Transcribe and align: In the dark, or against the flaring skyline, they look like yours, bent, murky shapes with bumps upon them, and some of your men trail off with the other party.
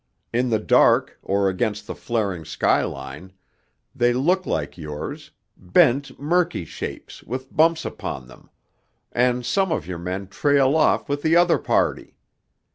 In 0.33 0.49
the 0.49 0.57
dark, 0.57 1.19
or 1.21 1.47
against 1.47 1.85
the 1.85 1.93
flaring 1.93 2.43
skyline, 2.43 3.33
they 3.93 4.13
look 4.13 4.47
like 4.47 4.75
yours, 4.75 5.29
bent, 5.55 6.19
murky 6.19 6.65
shapes 6.65 7.21
with 7.21 7.55
bumps 7.55 7.85
upon 7.85 8.25
them, 8.27 8.49
and 9.11 9.45
some 9.45 9.71
of 9.71 9.85
your 9.85 9.99
men 9.99 10.27
trail 10.27 10.75
off 10.75 11.07
with 11.07 11.21
the 11.21 11.35
other 11.35 11.59
party. 11.59 12.15